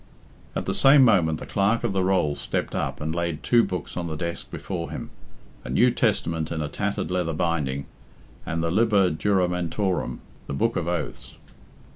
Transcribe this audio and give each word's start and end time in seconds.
At 0.55 0.65
the 0.65 0.73
same 0.73 1.03
moment 1.05 1.39
the 1.39 1.45
Clerk 1.45 1.83
of 1.83 1.93
the 1.93 2.03
Rolls 2.03 2.39
stepped 2.39 2.73
up 2.73 2.99
and 3.01 3.13
laid 3.13 3.43
two 3.43 3.63
books 3.63 3.95
on 3.95 4.07
the 4.07 4.15
desk 4.17 4.49
before 4.49 4.89
him 4.89 5.11
a 5.63 5.69
New 5.69 5.91
Testament 5.91 6.51
in 6.51 6.59
a 6.59 6.67
tattered 6.69 7.11
leather 7.11 7.33
binding, 7.33 7.85
and 8.43 8.63
the 8.63 8.71
Liber 8.71 9.11
Juramentorum, 9.11 10.17
the 10.47 10.55
Book 10.55 10.75
of 10.75 10.87
Oaths. 10.87 11.35